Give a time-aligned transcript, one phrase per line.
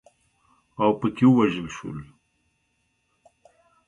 [0.81, 1.99] اوپکي ووژل شول.